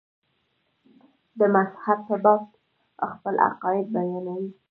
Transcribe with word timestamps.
د 1.37 1.39
مذهب 1.55 1.99
په 2.07 2.15
باب 2.23 2.41
خپل 3.11 3.35
عقاید 3.49 3.85
بیانوي. 3.95 4.49